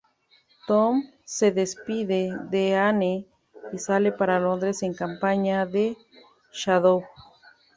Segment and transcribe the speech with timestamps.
[0.67, 3.27] Tom se despide de Anne
[3.71, 5.95] y sale para Londres en compañía de
[6.51, 7.03] Shadow.